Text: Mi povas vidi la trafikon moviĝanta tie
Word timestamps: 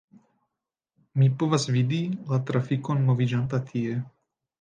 Mi 1.23 1.27
povas 1.43 1.67
vidi 1.75 1.99
la 2.31 2.39
trafikon 2.47 3.05
moviĝanta 3.11 3.61
tie 3.69 4.01